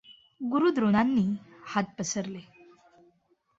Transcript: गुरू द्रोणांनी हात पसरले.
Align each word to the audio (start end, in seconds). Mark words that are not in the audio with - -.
गुरू 0.41 0.69
द्रोणांनी 0.69 1.25
हात 1.67 1.83
पसरले. 1.99 2.39